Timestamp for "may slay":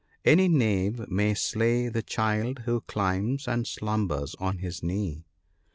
1.11-1.87